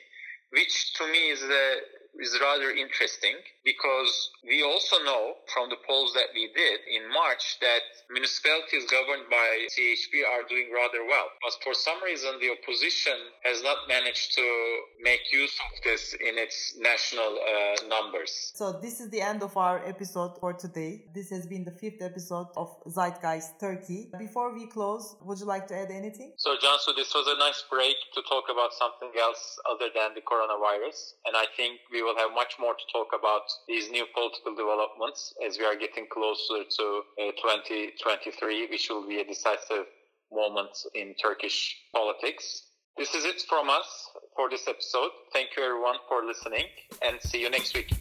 which 0.50 0.92
to 0.94 1.06
me 1.10 1.30
is 1.30 1.40
the 1.40 1.76
is 2.18 2.38
rather 2.40 2.70
interesting 2.70 3.36
because 3.64 4.30
we 4.46 4.62
also 4.62 4.96
know 5.04 5.34
from 5.52 5.68
the 5.68 5.76
polls 5.86 6.12
that 6.14 6.32
we 6.34 6.50
did 6.54 6.80
in 6.88 7.08
March 7.12 7.58
that 7.60 7.84
municipalities 8.10 8.84
governed 8.90 9.28
by 9.30 9.68
CHP 9.70 10.24
are 10.26 10.44
doing 10.48 10.72
rather 10.72 11.04
well. 11.04 11.28
But 11.44 11.54
for 11.62 11.74
some 11.74 12.02
reason, 12.02 12.40
the 12.40 12.50
opposition 12.56 13.18
has 13.44 13.62
not 13.62 13.76
managed 13.88 14.34
to 14.36 14.46
make 15.02 15.20
use 15.32 15.54
of 15.66 15.82
this 15.84 16.14
in 16.14 16.38
its 16.38 16.76
national 16.78 17.38
uh, 17.38 17.86
numbers. 17.88 18.52
So 18.54 18.72
this 18.72 19.00
is 19.00 19.10
the 19.10 19.20
end 19.20 19.42
of 19.42 19.56
our 19.56 19.84
episode 19.86 20.38
for 20.40 20.52
today. 20.52 21.04
This 21.14 21.30
has 21.30 21.46
been 21.46 21.64
the 21.64 21.76
fifth 21.82 22.02
episode 22.02 22.48
of 22.56 22.68
Zeitgeist 22.86 23.60
Turkey. 23.60 24.10
Before 24.18 24.52
we 24.52 24.66
close, 24.66 25.16
would 25.22 25.38
you 25.38 25.46
like 25.46 25.66
to 25.68 25.76
add 25.76 25.90
anything? 25.90 26.32
So, 26.36 26.56
Cansu, 26.56 26.96
this 26.96 27.12
was 27.14 27.26
a 27.28 27.38
nice 27.38 27.64
break 27.70 27.96
to 28.14 28.22
talk 28.28 28.44
about 28.50 28.72
something 28.72 29.12
else 29.20 29.58
other 29.70 29.88
than 29.94 30.14
the 30.14 30.22
coronavirus. 30.22 31.14
And 31.26 31.36
I 31.36 31.46
think 31.56 31.80
we 31.92 31.99
we 32.00 32.04
will 32.04 32.16
have 32.16 32.30
much 32.34 32.54
more 32.58 32.72
to 32.72 32.84
talk 32.92 33.08
about 33.18 33.42
these 33.68 33.90
new 33.90 34.06
political 34.14 34.54
developments 34.54 35.34
as 35.46 35.58
we 35.58 35.64
are 35.64 35.76
getting 35.76 36.06
closer 36.10 36.64
to 36.64 37.02
uh, 37.20 37.32
2023, 37.42 38.68
which 38.70 38.88
will 38.88 39.06
be 39.06 39.20
a 39.20 39.24
decisive 39.24 39.84
moment 40.32 40.70
in 40.94 41.14
Turkish 41.20 41.76
politics. 41.94 42.62
This 42.96 43.14
is 43.14 43.24
it 43.24 43.42
from 43.46 43.68
us 43.68 44.08
for 44.34 44.48
this 44.48 44.66
episode. 44.66 45.10
Thank 45.34 45.50
you 45.56 45.62
everyone 45.62 45.96
for 46.08 46.24
listening 46.24 46.64
and 47.02 47.20
see 47.20 47.42
you 47.42 47.50
next 47.50 47.74
week. 47.74 47.92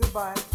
Goodbye. 0.00 0.53